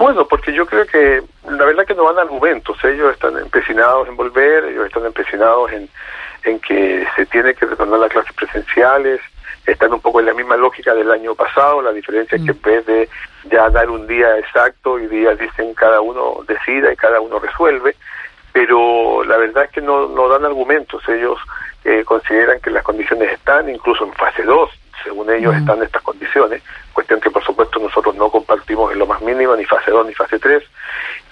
Bueno, 0.00 0.26
porque 0.26 0.54
yo 0.54 0.64
creo 0.64 0.86
que 0.86 1.22
la 1.50 1.64
verdad 1.66 1.84
que 1.84 1.94
no 1.94 2.04
van 2.04 2.18
argumentos. 2.18 2.76
Ellos 2.84 3.12
están 3.12 3.36
empecinados 3.36 4.08
en 4.08 4.16
volver, 4.16 4.64
ellos 4.64 4.86
están 4.86 5.04
empecinados 5.04 5.70
en, 5.72 5.88
en 6.44 6.58
que 6.60 7.06
se 7.16 7.26
tiene 7.26 7.52
que 7.52 7.66
retornar 7.66 8.00
las 8.00 8.10
clases 8.10 8.32
presenciales, 8.32 9.20
están 9.72 9.92
un 9.92 10.00
poco 10.00 10.20
en 10.20 10.26
la 10.26 10.34
misma 10.34 10.56
lógica 10.56 10.94
del 10.94 11.10
año 11.10 11.34
pasado, 11.34 11.82
la 11.82 11.92
diferencia 11.92 12.36
es 12.36 12.44
que 12.44 12.52
en 12.52 12.62
vez 12.62 12.86
de 12.86 13.08
ya 13.50 13.68
dar 13.70 13.88
un 13.88 14.06
día 14.06 14.38
exacto 14.38 14.98
y 14.98 15.06
día 15.06 15.34
dicen 15.34 15.74
cada 15.74 16.00
uno 16.00 16.38
decida 16.46 16.92
y 16.92 16.96
cada 16.96 17.20
uno 17.20 17.38
resuelve, 17.38 17.94
pero 18.52 19.22
la 19.24 19.36
verdad 19.36 19.64
es 19.64 19.70
que 19.70 19.80
no, 19.80 20.08
no 20.08 20.28
dan 20.28 20.44
argumentos, 20.44 21.02
ellos 21.08 21.38
eh, 21.84 22.04
consideran 22.04 22.60
que 22.60 22.70
las 22.70 22.82
condiciones 22.82 23.32
están, 23.32 23.68
incluso 23.68 24.04
en 24.04 24.12
fase 24.14 24.42
2, 24.42 24.70
según 25.04 25.30
ellos 25.30 25.54
están 25.54 25.82
estas 25.82 26.02
condiciones, 26.02 26.62
cuestión 26.92 27.20
que 27.20 27.30
por 27.30 27.44
supuesto 27.44 27.78
nosotros 27.78 28.14
no 28.16 28.28
compartimos 28.30 28.92
en 28.92 28.98
lo 28.98 29.06
más 29.06 29.22
mínimo, 29.22 29.56
ni 29.56 29.64
fase 29.64 29.90
2 29.90 30.06
ni 30.06 30.14
fase 30.14 30.38
3, 30.38 30.62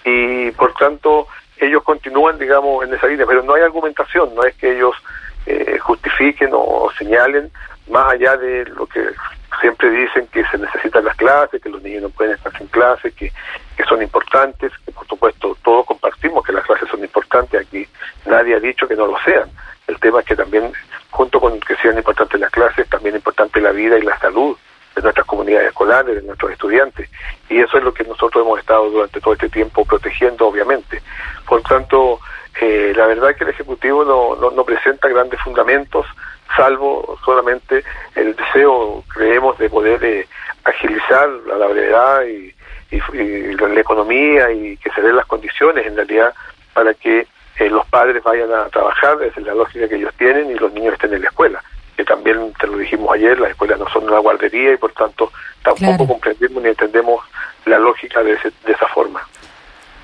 y 0.04 0.50
por 0.52 0.72
tanto 0.74 1.26
ellos 1.58 1.82
continúan, 1.82 2.38
digamos, 2.38 2.84
en 2.84 2.94
esa 2.94 3.08
línea, 3.08 3.26
pero 3.26 3.42
no 3.42 3.54
hay 3.54 3.62
argumentación, 3.62 4.34
no 4.34 4.44
es 4.44 4.54
que 4.54 4.76
ellos 4.76 4.94
eh, 5.46 5.78
justifiquen 5.78 6.50
o, 6.52 6.90
señalen, 6.96 7.50
más 7.90 8.12
allá 8.12 8.36
de 8.36 8.64
lo 8.66 8.86
que 8.86 9.02
siempre 9.60 9.90
dicen 9.90 10.26
que 10.28 10.44
se 10.46 10.58
necesitan 10.58 11.04
las 11.04 11.16
clases, 11.16 11.60
que 11.60 11.68
los 11.68 11.82
niños 11.82 12.02
no 12.02 12.10
pueden 12.10 12.34
estar 12.34 12.56
sin 12.56 12.66
clases, 12.68 13.14
que, 13.14 13.32
que 13.76 13.84
son 13.84 14.02
importantes, 14.02 14.72
que 14.84 14.92
por 14.92 15.06
supuesto 15.06 15.56
todos 15.62 15.86
compartimos 15.86 16.44
que 16.44 16.52
las 16.52 16.64
clases 16.64 16.88
son 16.88 17.00
importantes, 17.00 17.66
aquí 17.66 17.86
nadie 18.26 18.54
ha 18.54 18.60
dicho 18.60 18.86
que 18.86 18.96
no 18.96 19.06
lo 19.06 19.18
sean. 19.24 19.50
El 19.86 19.98
tema 19.98 20.20
es 20.20 20.26
que 20.26 20.36
también 20.36 20.72
junto 21.10 21.40
con 21.40 21.58
que 21.60 21.76
sean 21.76 21.96
importantes 21.96 22.38
las 22.38 22.50
clases, 22.50 22.88
también 22.88 23.14
es 23.14 23.20
importante 23.20 23.60
la 23.60 23.72
vida 23.72 23.98
y 23.98 24.02
la 24.02 24.18
salud 24.18 24.56
de 24.94 25.02
nuestras 25.02 25.26
comunidades 25.26 25.68
escolares, 25.68 26.16
de 26.16 26.22
nuestros 26.22 26.52
estudiantes. 26.52 27.08
Y 27.48 27.58
eso 27.58 27.78
es 27.78 27.84
lo 27.84 27.94
que 27.94 28.04
nosotros 28.04 28.44
hemos 28.44 28.58
estado 28.58 28.90
durante 28.90 29.20
todo 29.20 29.34
este 29.34 29.48
tiempo 29.48 29.67
vayan 48.28 48.52
a 48.52 48.68
trabajar 48.68 49.18
desde 49.18 49.40
la 49.42 49.54
lógica 49.54 49.88
que 49.88 49.96
ellos 49.96 50.14
tienen 50.18 50.50
y 50.50 50.54
los 50.54 50.72
niños 50.72 50.94
estén 50.94 51.14
en 51.14 51.22
la 51.22 51.28
escuela. 51.28 51.62
Que 51.96 52.04
también, 52.04 52.52
te 52.60 52.66
lo 52.66 52.78
dijimos 52.78 53.12
ayer, 53.14 53.38
las 53.38 53.50
escuelas 53.50 53.78
no 53.78 53.88
son 53.88 54.04
una 54.04 54.18
guardería 54.18 54.72
y 54.72 54.76
por 54.76 54.92
tanto 54.92 55.32
tampoco 55.62 56.06
comprendemos 56.06 56.62
ni 56.62 56.68
entendemos 56.68 57.24
la 57.66 57.78
lógica 57.78 58.22
de, 58.22 58.32
ese, 58.32 58.52
de 58.64 58.72
esa 58.72 58.86
forma. 58.88 59.20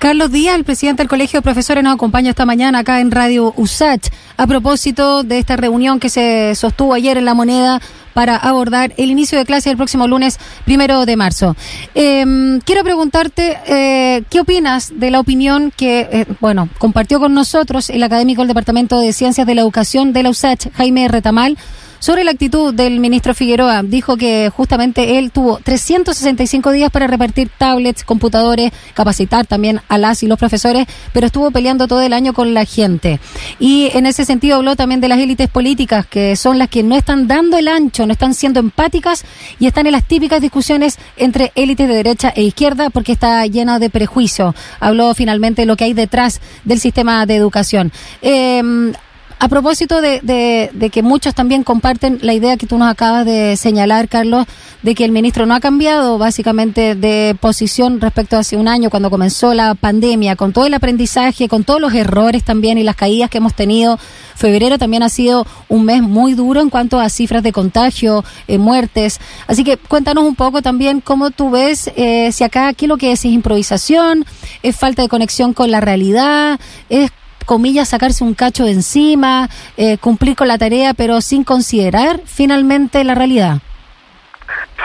Carlos 0.05 0.31
Díaz, 0.31 0.55
el 0.55 0.63
presidente 0.63 1.01
del 1.01 1.09
Colegio 1.09 1.39
de 1.39 1.41
Profesores, 1.41 1.83
nos 1.83 1.95
acompaña 1.95 2.29
esta 2.29 2.45
mañana 2.45 2.77
acá 2.77 2.99
en 2.99 3.09
Radio 3.09 3.55
USACH 3.57 4.09
a 4.37 4.45
propósito 4.45 5.23
de 5.23 5.39
esta 5.39 5.55
reunión 5.55 5.99
que 5.99 6.09
se 6.09 6.53
sostuvo 6.53 6.93
ayer 6.93 7.17
en 7.17 7.25
La 7.25 7.33
Moneda 7.33 7.81
para 8.13 8.37
abordar 8.37 8.93
el 8.97 9.09
inicio 9.09 9.35
de 9.39 9.45
clase 9.45 9.71
el 9.71 9.77
próximo 9.77 10.07
lunes 10.07 10.37
primero 10.63 11.07
de 11.07 11.15
marzo. 11.15 11.55
Em, 11.95 12.59
quiero 12.59 12.83
preguntarte, 12.83 13.57
eh, 13.65 14.21
¿qué 14.29 14.41
opinas 14.41 14.93
de 14.95 15.09
la 15.09 15.19
opinión 15.19 15.73
que, 15.75 16.01
eh, 16.11 16.25
bueno, 16.39 16.69
compartió 16.77 17.19
con 17.19 17.33
nosotros 17.33 17.89
el 17.89 18.03
académico 18.03 18.43
del 18.43 18.49
Departamento 18.49 18.99
de 18.99 19.11
Ciencias 19.11 19.47
de 19.47 19.55
la 19.55 19.61
Educación 19.61 20.13
de 20.13 20.21
la 20.21 20.29
USACH, 20.29 20.71
Jaime 20.73 21.07
Retamal? 21.07 21.57
Sobre 21.99 22.23
la 22.23 22.31
actitud 22.31 22.73
del 22.73 22.99
ministro 22.99 23.33
Figueroa, 23.33 23.81
dijo 23.83 24.17
que 24.17 24.51
justamente 24.55 25.17
él 25.17 25.31
tuvo 25.31 25.59
365 25.63 26.71
días 26.71 26.91
para 26.91 27.07
repartir 27.07 27.49
tablets, 27.57 28.03
computadores, 28.03 28.71
capacitar 28.93 29.45
también 29.45 29.81
a 29.87 29.97
las 29.97 30.21
y 30.21 30.27
los 30.27 30.37
profesores, 30.37 30.85
pero 31.13 31.27
estuvo 31.27 31.51
peleando 31.51 31.87
todo 31.87 32.01
el 32.01 32.13
año 32.13 32.33
con 32.33 32.53
la 32.53 32.65
gente. 32.65 33.19
Y 33.59 33.89
en 33.93 34.05
ese 34.05 34.25
sentido 34.25 34.57
habló 34.57 34.75
también 34.75 35.01
de 35.01 35.07
las 35.07 35.19
élites 35.19 35.49
políticas, 35.49 36.05
que 36.05 36.35
son 36.35 36.59
las 36.59 36.69
que 36.69 36.83
no 36.83 36.95
están 36.95 37.27
dando 37.27 37.57
el 37.57 37.67
ancho, 37.67 38.05
no 38.05 38.13
están 38.13 38.33
siendo 38.33 38.59
empáticas 38.59 39.23
y 39.59 39.67
están 39.67 39.85
en 39.85 39.93
las 39.93 40.07
típicas 40.07 40.41
discusiones 40.41 40.97
entre 41.17 41.51
élites 41.55 41.87
de 41.87 41.95
derecha 41.95 42.29
e 42.35 42.43
izquierda 42.43 42.89
porque 42.89 43.13
está 43.13 43.45
llena 43.47 43.79
de 43.79 43.89
prejuicio. 43.89 44.53
Habló 44.79 45.13
finalmente 45.13 45.63
de 45.63 45.65
lo 45.65 45.75
que 45.75 45.85
hay 45.85 45.93
detrás 45.93 46.41
del 46.63 46.79
sistema 46.79 47.25
de 47.25 47.35
educación. 47.35 47.91
Eh, 48.21 48.93
a 49.39 49.47
propósito 49.49 50.01
de, 50.01 50.21
de, 50.21 50.89
que 50.89 51.03
muchos 51.03 51.35
también 51.35 51.63
comparten 51.63 52.19
la 52.21 52.33
idea 52.33 52.57
que 52.57 52.67
tú 52.67 52.77
nos 52.77 52.89
acabas 52.89 53.25
de 53.25 53.57
señalar, 53.57 54.07
Carlos, 54.07 54.45
de 54.81 54.95
que 54.95 55.03
el 55.03 55.11
ministro 55.11 55.45
no 55.45 55.53
ha 55.53 55.59
cambiado 55.59 56.17
básicamente 56.17 56.95
de 56.95 57.35
posición 57.39 57.99
respecto 57.99 58.37
a 58.37 58.39
hace 58.39 58.55
un 58.55 58.67
año 58.67 58.89
cuando 58.89 59.09
comenzó 59.09 59.53
la 59.53 59.75
pandemia, 59.75 60.35
con 60.35 60.53
todo 60.53 60.65
el 60.65 60.73
aprendizaje, 60.73 61.49
con 61.49 61.63
todos 61.63 61.81
los 61.81 61.93
errores 61.93 62.43
también 62.43 62.77
y 62.77 62.83
las 62.83 62.95
caídas 62.95 63.29
que 63.29 63.39
hemos 63.39 63.53
tenido. 63.53 63.99
Febrero 64.35 64.77
también 64.77 65.03
ha 65.03 65.09
sido 65.09 65.45
un 65.69 65.85
mes 65.85 66.01
muy 66.01 66.33
duro 66.33 66.61
en 66.61 66.69
cuanto 66.69 66.99
a 66.99 67.09
cifras 67.09 67.43
de 67.43 67.51
contagio, 67.51 68.23
eh, 68.47 68.57
muertes. 68.57 69.19
Así 69.47 69.63
que 69.63 69.77
cuéntanos 69.77 70.23
un 70.23 70.35
poco 70.35 70.61
también 70.61 71.01
cómo 71.01 71.31
tú 71.31 71.49
ves 71.49 71.91
eh, 71.95 72.31
si 72.31 72.43
acá 72.43 72.67
aquí 72.67 72.87
lo 72.87 72.97
que 72.97 73.11
es, 73.11 73.19
es 73.19 73.31
improvisación, 73.31 74.25
es 74.63 74.75
falta 74.75 75.01
de 75.01 75.09
conexión 75.09 75.53
con 75.53 75.71
la 75.71 75.81
realidad, 75.81 76.59
es 76.89 77.11
comillas, 77.45 77.89
sacarse 77.89 78.23
un 78.23 78.33
cacho 78.33 78.65
de 78.65 78.71
encima, 78.71 79.49
eh, 79.77 79.97
cumplir 79.97 80.35
con 80.35 80.47
la 80.47 80.57
tarea, 80.57 80.93
pero 80.93 81.21
sin 81.21 81.43
considerar 81.43 82.19
finalmente 82.25 83.03
la 83.03 83.15
realidad. 83.15 83.59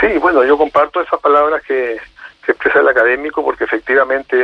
Sí, 0.00 0.06
bueno, 0.18 0.44
yo 0.44 0.56
comparto 0.56 1.00
esas 1.00 1.20
palabras 1.20 1.62
que, 1.62 1.98
expresa 2.48 2.80
el 2.80 2.88
académico 2.88 3.44
porque 3.44 3.62
efectivamente 3.62 4.36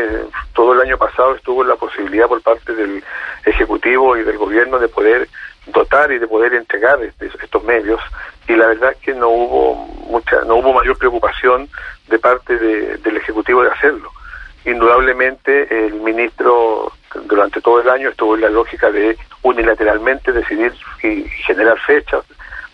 todo 0.52 0.75
el 0.75 0.80
año 0.80 0.96
pasado 0.96 1.35
estuvo 1.35 1.64
la 1.64 1.75
posibilidad 1.75 2.28
por 2.28 2.40
parte 2.40 2.73
del 2.73 3.02
Ejecutivo 3.44 4.16
y 4.16 4.23
del 4.23 4.38
Gobierno 4.38 4.78
de 4.78 4.87
poder 4.87 5.28
dotar 5.66 6.12
y 6.12 6.20
de 6.20 6.28
poder 6.28 6.54
entregar 6.54 7.00
estos 7.02 7.64
medios 7.64 8.00
y 8.46 8.54
la 8.54 8.68
verdad 8.68 8.92
es 8.92 8.99
que 8.99 9.12
no 9.12 9.28
hubo 9.28 9.75
mucha 10.08 10.42
no 10.42 10.56
hubo 10.56 10.73
mayor 10.73 10.96
preocupación 10.96 11.68
de 12.06 12.18
parte 12.20 12.56
del 12.56 13.16
ejecutivo 13.16 13.64
de 13.64 13.70
hacerlo 13.70 14.12
indudablemente 14.64 15.87
el 15.87 15.94
ministro 15.94 16.92
durante 17.25 17.61
todo 17.61 17.80
el 17.80 17.88
año 17.88 18.11
estuvo 18.11 18.35
en 18.35 18.42
la 18.42 18.50
lógica 18.50 18.90
de 18.90 19.16
unilateralmente 19.42 20.32
decidir 20.32 20.73
y 21.02 21.23
generar 21.46 21.78
fechas, 21.80 22.25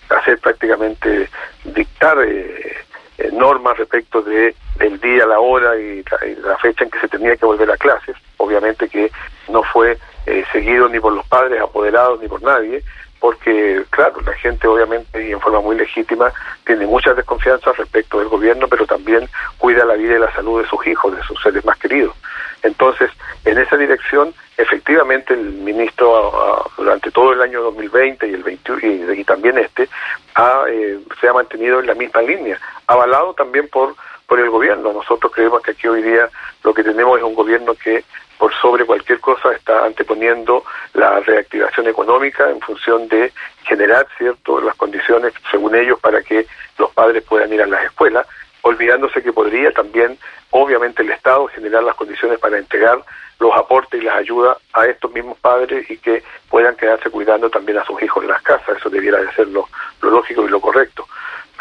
hacer 0.09 0.39
prácticamente 0.39 1.29
dictar 1.65 2.19
eh, 2.23 2.77
eh, 3.19 3.31
normas 3.33 3.77
respecto 3.79 4.23
de 4.23 4.55
el 4.81 5.01
día, 5.01 5.27
la 5.27 5.39
hora 5.39 5.79
y 5.79 6.03
la, 6.43 6.57
fecha 6.59 6.85
en 6.85 6.91
que 6.91 7.01
se 7.01 7.09
tenía 7.09 7.37
que 7.37 7.47
volver 7.47 7.71
a 7.71 7.77
clases. 7.77 8.17
Obviamente 8.39 8.89
que 8.89 9.11
no 9.49 9.63
fue 9.63 9.99
eh, 10.27 10.45
seguido 10.53 10.89
ni 10.89 10.99
por 10.99 11.13
los 11.13 11.27
padres 11.27 11.61
apoderados 11.61 12.21
ni 12.21 12.29
por 12.29 12.43
nadie, 12.43 12.83
porque, 13.23 13.85
claro, 13.91 14.21
la 14.23 14.33
gente 14.33 14.67
obviamente 14.67 15.25
y 15.25 15.31
en 15.31 15.41
forma 15.41 15.61
muy 15.61 15.76
legítima 15.76 16.33
tiene 16.67 16.87
muchas 16.87 17.14
desconfianzas 17.14 17.76
respecto 17.76 18.19
del 18.19 18.26
gobierno, 18.26 18.67
pero 18.67 18.85
también 18.85 19.29
cuida 19.59 19.85
la 19.85 19.95
vida 19.95 20.17
y 20.17 20.19
la 20.19 20.35
salud 20.35 20.61
de 20.61 20.69
sus 20.69 20.85
hijos, 20.88 21.17
de 21.17 21.23
sus 21.23 21.41
seres 21.41 21.64
más 21.64 21.79
queridos. 21.79 22.17
Entonces, 22.64 23.12
en 23.45 23.59
esa 23.59 23.76
dirección, 23.76 24.35
efectivamente, 24.57 25.35
el 25.35 25.52
ministro 25.52 26.69
durante 26.76 27.12
todo 27.12 27.33
el 27.33 27.43
año 27.43 27.62
2020 27.62 28.26
y 28.26 28.35
el 28.35 28.43
21, 28.43 29.12
y, 29.14 29.23
también 29.23 29.57
este, 29.57 29.88
ha, 30.35 30.64
eh, 30.69 30.99
se 31.21 31.29
ha 31.29 31.33
mantenido 31.33 31.79
en 31.79 31.87
la 31.87 31.95
misma 31.95 32.23
línea, 32.23 32.59
avalado 32.88 33.35
también 33.35 33.69
por 33.69 33.95
por 34.33 34.41
el 34.41 34.49
gobierno. 34.49 34.95
Nosotros 34.95 35.31
creemos 35.31 35.61
que 35.61 35.73
aquí 35.73 35.87
hoy 35.87 36.01
día 36.01 36.27
lo 36.65 36.73
que 36.73 36.83
tenemos 36.83 37.19
es 37.19 37.23
un 37.23 37.35
gobierno 37.35 37.75
que 37.75 38.03
por 38.39 38.51
sobre 38.55 38.87
cualquier 38.87 39.21
cosa 39.21 39.53
está 39.53 39.85
anteponiendo 39.85 40.65
la 40.95 41.21
reactivación 41.21 41.87
económica 41.89 42.49
en 42.49 42.59
función 42.62 43.09
de 43.09 43.31
generar 43.65 44.07
cierto 44.17 44.59
las 44.62 44.75
condiciones 44.77 45.35
según 45.51 45.75
ellos 45.75 46.01
para 46.01 46.23
que 46.23 46.47
los 46.79 46.91
padres 46.93 47.23
puedan 47.25 47.53
ir 47.53 47.61
a 47.61 47.67
las 47.67 47.85
escuelas 47.85 48.27
olvidándose 48.62 49.23
que 49.23 49.35
podría 49.35 49.71
también 49.71 50.17
obviamente 50.49 51.03
el 51.03 51.11
Estado 51.11 51.47
generar 51.49 51.83
las 51.83 51.95
condiciones 51.95 52.39
para 52.39 52.57
entregar 52.57 53.03
los 53.39 53.55
aportes 53.55 54.01
y 54.01 54.05
las 54.07 54.17
ayudas 54.17 54.57
a 54.73 54.87
estos 54.87 55.12
mismos 55.12 55.37
padres 55.41 55.91
y 55.91 55.99
que 55.99 56.23
puedan 56.49 56.75
quedarse 56.75 57.11
cuidando 57.11 57.51
también 57.51 57.77
a 57.77 57.85
sus 57.85 58.03
hijos 58.03 58.25
en 58.25 58.31
las 58.31 58.41
casas. 58.41 58.79
Eso 58.79 58.89
debiera 58.89 59.19
de 59.19 59.31
ser 59.35 59.49
lo, 59.49 59.69
lógico 60.01 60.47
y 60.47 60.49
lo 60.49 60.59
correcto 60.59 61.07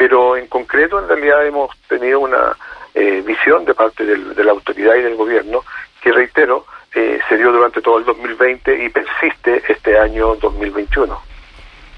pero 0.02 0.36
en 0.36 0.48
concreto 0.48 0.98
en 0.98 1.06
realidad 1.06 1.46
hemos 1.46 1.70
tenido 1.88 2.18
una 2.18 2.56
eh, 2.92 3.22
visión 3.24 3.64
de 3.64 3.72
parte 3.72 4.04
de 4.04 4.42
la 4.42 4.50
autoridad 4.50 4.96
y 4.96 5.02
del 5.02 5.14
gobierno 5.14 5.60
que 6.02 6.10
reitero, 6.10 6.66
eh, 6.92 7.20
se 7.28 7.36
dio 7.36 7.52
durante 7.52 7.80
todo 7.80 8.00
el 8.00 8.04
2020 8.04 8.84
y 8.84 8.88
persiste 8.88 9.62
este 9.68 9.96
año 9.96 10.34
2021. 10.34 11.16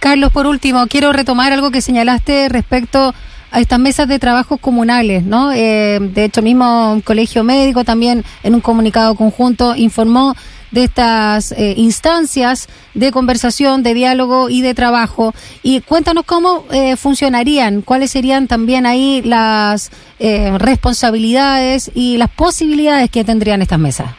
Carlos, 0.01 0.31
por 0.33 0.47
último, 0.47 0.87
quiero 0.87 1.15
retomar 1.15 1.55
algo 1.55 1.71
que 1.71 1.81
señalaste 1.81 2.51
respecto 2.51 3.15
a 3.51 3.61
estas 3.61 3.79
mesas 3.79 4.07
de 4.07 4.19
trabajo 4.19 4.59
comunales, 4.59 5.23
¿no? 5.25 5.51
Eh, 5.53 5.99
de 5.99 6.25
hecho, 6.25 6.43
mismo 6.43 7.01
colegio 7.05 7.43
médico 7.43 7.85
también 7.85 8.23
en 8.43 8.55
un 8.55 8.61
comunicado 8.61 9.15
conjunto 9.15 9.75
informó 9.77 10.37
de 10.75 10.85
estas 10.85 11.53
eh, 11.53 11.75
instancias 11.77 12.69
de 12.93 13.11
conversación, 13.11 13.83
de 13.83 13.95
diálogo 13.95 14.51
y 14.51 14.61
de 14.61 14.75
trabajo. 14.75 15.33
Y 15.63 15.81
cuéntanos 15.81 16.25
cómo 16.25 16.67
funcionarían, 16.97 17.83
cuáles 17.83 18.11
serían 18.11 18.47
también 18.47 18.87
ahí 18.87 19.23
las 19.23 19.91
responsabilidades 20.19 21.91
y 21.95 22.19
las 22.19 22.31
posibilidades 22.31 23.11
que 23.11 23.25
tendrían 23.25 23.63
estas 23.63 23.79
mesas. 23.79 24.15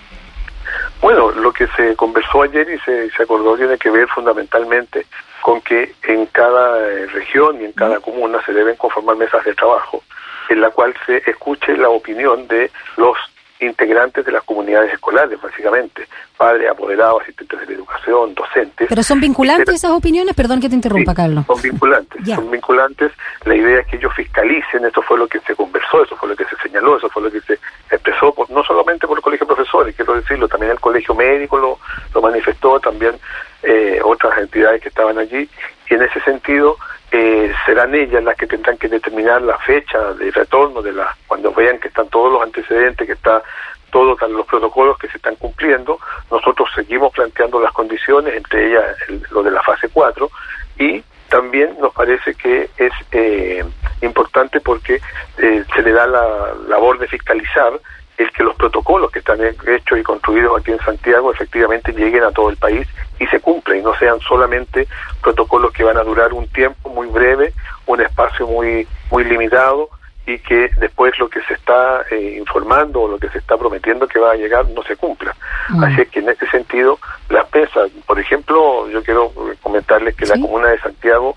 Bueno, 1.02 1.30
lo 1.32 1.54
que 1.54 1.68
se 1.78 1.96
conversó 1.96 2.42
ayer 2.42 2.68
y 2.70 2.80
se, 2.80 3.12
se 3.12 3.24
acordó 3.24 3.56
tiene 3.56 3.78
que 3.78 3.92
ver 3.92 4.08
fundamentalmente 4.08 5.06
con 5.46 5.62
que 5.62 5.94
en 6.02 6.26
cada 6.26 6.80
eh, 6.80 7.06
región 7.06 7.62
y 7.62 7.66
en 7.66 7.74
cada 7.74 8.00
comuna 8.00 8.40
se 8.44 8.52
deben 8.52 8.76
conformar 8.78 9.16
mesas 9.16 9.46
de 9.46 9.54
trabajo 9.54 10.02
en 10.50 10.62
la 10.62 10.72
cual 10.72 10.96
se 11.06 11.18
escuche 11.30 11.78
la 11.78 11.90
opinión 11.90 12.48
de 12.48 12.72
los 12.98 13.16
integrantes 13.60 14.26
de 14.26 14.32
las 14.32 14.44
comunidades 14.44 14.94
escolares, 14.94 15.40
básicamente, 15.42 16.08
padres, 16.38 16.70
apoderados, 16.70 17.22
asistentes 17.22 17.60
de 17.60 17.66
la 17.68 17.74
educación, 17.74 18.34
docentes. 18.36 18.88
¿Pero 18.90 19.04
son 19.04 19.20
vinculantes 19.22 19.76
esas 19.76 19.92
opiniones? 19.92 20.36
Perdón 20.36 20.60
que 20.60 20.70
te 20.70 20.76
interrumpa, 20.76 21.14
Carlos. 21.14 21.46
Son 21.48 21.62
vinculantes, 21.62 22.28
son 22.28 22.52
vinculantes. 22.52 23.12
La 23.46 23.56
idea 23.56 23.80
es 23.80 23.88
que 23.88 23.98
ellos 23.98 24.14
fiscalicen, 24.16 24.86
eso 24.86 25.02
fue 25.02 25.18
lo 25.18 25.28
que 25.28 25.40
se 25.40 25.56
conversó, 25.56 26.04
eso 26.04 26.16
fue 26.18 26.30
lo 26.30 26.36
que 26.36 26.46
se 26.46 26.56
señaló, 26.58 26.98
eso 26.98 27.10
fue 27.10 27.24
lo 27.24 27.32
que 27.32 27.42
se 27.42 27.54
expresó, 27.90 28.34
por, 28.34 28.50
no 28.52 28.64
solamente 28.64 29.08
por 29.08 29.18
el 29.18 29.24
Colegio 29.24 29.46
de 29.46 29.56
Profesores, 29.56 29.96
quiero 29.96 30.16
decirlo, 30.16 30.48
también 30.48 30.72
el 30.72 30.80
Colegio 30.80 31.16
Médico 31.16 31.58
lo, 31.58 31.80
lo 32.14 32.22
manifestó, 32.22 32.80
también 32.80 33.16
eh, 33.64 34.00
otras 34.04 34.38
entidades 34.38 34.82
que 34.82 34.90
estaban 34.90 35.18
allí, 35.18 35.50
y 35.90 35.94
en 35.94 36.02
ese 36.02 36.20
sentido 36.22 36.78
eh, 37.18 37.54
serán 37.66 37.96
ellas 37.96 38.22
las 38.26 38.36
que 38.36 38.46
tendrán 38.46 38.78
que 38.78 38.90
determinar 38.90 39.42
la 39.42 39.58
fecha 39.60 40.14
de 40.16 40.32
retorno 40.32 40.82
de 40.82 40.92
la 40.92 41.16
cuando 41.28 41.54
vean 41.54 41.80
que 41.80 41.88
están 41.88 42.10
todos 42.10 42.30
los 42.30 42.42
antecedentes, 42.42 43.08
que 43.08 43.14
está 43.14 43.42
todos 43.90 44.20
los 44.30 44.46
protocolos 44.46 44.98
que 44.98 45.08
se 45.08 45.16
están 45.16 45.38
cumpliendo, 45.38 45.98
nosotros 46.30 46.68
seguimos 46.76 47.14
planteando 47.14 47.62
las 47.62 47.72
condiciones, 47.72 48.34
entre 48.34 48.68
ellas 48.68 48.84
lo 49.32 49.42
de 49.42 49.52
la 49.52 49.62
fase 49.62 49.88
4, 49.88 50.30
y 50.78 51.02
también 51.30 51.78
nos 51.80 51.94
parece 51.94 52.34
que 52.34 52.70
es 52.76 52.92
eh, 53.14 53.64
importante 54.02 54.60
porque 54.60 55.00
eh, 55.38 55.64
se 55.74 55.82
le 55.82 55.94
da 55.94 56.06
la 56.08 56.54
labor 56.68 57.00
de 57.00 57.08
fiscalizar 57.08 57.72
el 58.18 58.32
que 58.32 58.44
los 58.44 58.56
protocolos 58.58 59.10
que 59.12 59.20
están 59.20 59.40
hechos 59.42 59.98
y 59.98 60.04
construidos 60.04 60.60
aquí 60.60 60.72
en 60.72 60.80
Santiago 60.80 61.32
efectivamente 61.32 61.94
lleguen 61.94 62.24
a 62.24 62.32
todo 62.32 62.50
el 62.50 62.58
país 62.58 62.86
y 63.20 63.26
se 63.28 63.40
cumplan 63.40 63.78
y 63.78 63.82
no 63.82 63.95
sean 64.06 64.20
solamente 64.20 64.88
protocolos 65.22 65.72
que 65.74 65.84
van 65.84 65.98
a 65.98 66.04
durar 66.04 66.32
un 66.32 66.48
tiempo 66.48 66.90
muy 66.90 67.08
breve, 67.08 67.54
un 67.88 68.02
espacio 68.02 68.46
muy 68.46 68.88
muy 69.10 69.24
limitado 69.24 69.90
y 70.28 70.38
que 70.40 70.70
después 70.80 71.18
lo 71.20 71.28
que 71.28 71.42
se 71.42 71.54
está 71.54 72.04
eh, 72.12 72.38
informando 72.40 73.02
o 73.02 73.08
lo 73.08 73.18
que 73.18 73.30
se 73.30 73.40
está 73.40 73.58
prometiendo 73.58 74.08
que 74.08 74.20
va 74.20 74.32
a 74.32 74.36
llegar 74.36 74.68
no 74.70 74.84
se 74.84 74.96
cumpla. 74.96 75.36
Mm. 75.70 75.84
Así 75.84 76.02
es 76.02 76.10
que 76.10 76.20
en 76.20 76.30
este 76.30 76.48
sentido, 76.50 77.00
las 77.30 77.52
mesas, 77.54 77.92
por 78.06 78.20
ejemplo, 78.20 78.90
yo 78.90 79.04
quiero 79.04 79.32
comentarles 79.62 80.16
que 80.16 80.26
la 80.26 80.40
Comuna 80.40 80.70
de 80.70 80.80
Santiago 80.80 81.36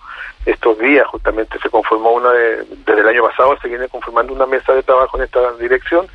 estos 0.50 0.78
días 0.78 1.06
justamente 1.08 1.58
se 1.58 1.68
conformó 1.68 2.12
una 2.12 2.30
desde 2.32 3.00
el 3.00 3.08
año 3.08 3.22
pasado 3.22 3.54
se 3.60 3.68
viene 3.68 3.86
conformando 3.88 4.32
una 4.32 4.46
mesa 4.46 4.72
de 4.72 4.82
trabajo 4.82 5.18
en 5.18 5.24
esta 5.24 5.52
dirección 5.54 6.06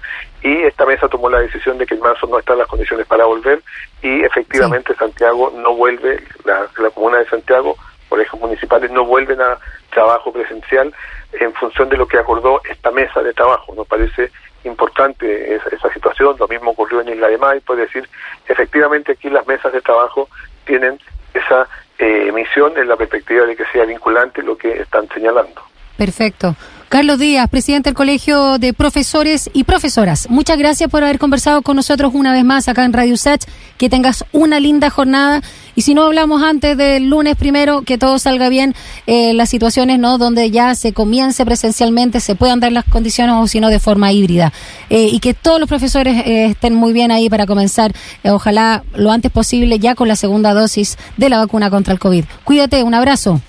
y 0.41 0.63
esta 0.63 0.87
mesa 0.87 1.07
tomó 1.07 1.29
la 1.29 1.39
decisión 1.39 1.77
de 1.77 1.85
que 1.85 1.93
en 1.93 1.99
marzo 1.99 2.25
no 2.25 2.39
están 2.39 2.57
las 2.57 2.67
condiciones 2.67 3.05
para 3.05 3.25
volver 3.25 3.61
y 4.01 4.23
efectivamente 4.23 4.95
Santiago 4.95 5.53
no 5.55 5.75
vuelve, 5.75 6.23
la, 6.45 6.67
la 6.77 6.89
comuna 6.89 7.19
de 7.19 7.29
Santiago, 7.29 7.77
colegios 8.09 8.41
municipales 8.41 8.89
no 8.89 9.05
vuelven 9.05 9.39
a 9.39 9.59
trabajo 9.91 10.33
presencial 10.33 10.91
en 11.33 11.53
función 11.53 11.89
de 11.89 11.97
lo 11.97 12.07
que 12.07 12.17
acordó 12.17 12.59
esta 12.67 12.89
mesa 12.89 13.21
de 13.21 13.33
trabajo. 13.33 13.73
Nos 13.75 13.87
parece 13.87 14.31
importante 14.63 15.55
esa, 15.55 15.69
esa 15.69 15.93
situación, 15.93 16.35
lo 16.39 16.47
mismo 16.47 16.71
ocurrió 16.71 17.01
en 17.01 17.09
Isla 17.09 17.27
de 17.27 17.37
May, 17.37 17.59
puede 17.59 17.81
decir, 17.81 18.09
efectivamente 18.47 19.11
aquí 19.11 19.29
las 19.29 19.45
mesas 19.45 19.71
de 19.71 19.81
trabajo 19.81 20.27
tienen 20.65 20.99
esa 21.33 21.67
eh, 22.03 22.27
emisión 22.27 22.77
en 22.77 22.87
la 22.87 22.95
perspectiva 22.95 23.45
de 23.45 23.55
que 23.55 23.63
sea 23.71 23.85
vinculante 23.85 24.43
lo 24.43 24.57
que 24.57 24.81
están 24.81 25.07
señalando. 25.13 25.61
Perfecto. 25.97 26.55
Carlos 26.93 27.17
Díaz, 27.17 27.49
presidente 27.49 27.89
del 27.89 27.95
Colegio 27.95 28.59
de 28.59 28.71
Profesores 28.71 29.49
y 29.51 29.63
Profesoras. 29.63 30.29
Muchas 30.29 30.59
gracias 30.59 30.91
por 30.91 31.03
haber 31.03 31.17
conversado 31.17 31.63
con 31.63 31.75
nosotros 31.75 32.11
una 32.13 32.31
vez 32.31 32.45
más 32.45 32.67
acá 32.67 32.85
en 32.85 32.93
Radio 32.93 33.17
Sach. 33.17 33.41
Que 33.79 33.89
tengas 33.89 34.23
una 34.31 34.59
linda 34.59 34.91
jornada. 34.91 35.41
Y 35.73 35.81
si 35.81 35.95
no 35.95 36.03
hablamos 36.03 36.43
antes 36.43 36.77
del 36.77 37.09
lunes 37.09 37.35
primero, 37.35 37.81
que 37.81 37.97
todo 37.97 38.19
salga 38.19 38.47
bien, 38.47 38.75
eh, 39.07 39.33
las 39.33 39.49
situaciones 39.49 39.97
no 39.97 40.19
donde 40.19 40.51
ya 40.51 40.75
se 40.75 40.93
comience 40.93 41.43
presencialmente, 41.45 42.19
se 42.19 42.35
puedan 42.35 42.59
dar 42.59 42.71
las 42.71 42.85
condiciones 42.85 43.37
o 43.39 43.47
si 43.47 43.59
no 43.59 43.69
de 43.69 43.79
forma 43.79 44.11
híbrida. 44.11 44.53
Eh, 44.91 45.07
y 45.11 45.19
que 45.19 45.33
todos 45.33 45.59
los 45.59 45.67
profesores 45.67 46.15
eh, 46.27 46.45
estén 46.45 46.75
muy 46.75 46.93
bien 46.93 47.09
ahí 47.09 47.27
para 47.27 47.47
comenzar, 47.47 47.91
ojalá 48.23 48.83
lo 48.93 49.11
antes 49.11 49.31
posible, 49.31 49.79
ya 49.79 49.95
con 49.95 50.07
la 50.07 50.15
segunda 50.15 50.53
dosis 50.53 50.99
de 51.17 51.29
la 51.29 51.39
vacuna 51.39 51.71
contra 51.71 51.91
el 51.91 51.97
COVID. 51.97 52.25
Cuídate, 52.43 52.83
un 52.83 52.93
abrazo. 52.93 53.41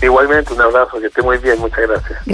Igualmente, 0.00 0.52
un 0.52 0.60
abrazo, 0.60 1.00
que 1.00 1.08
esté 1.08 1.22
muy 1.22 1.38
bien, 1.38 1.58
muchas 1.58 1.80
gracias. 1.88 2.20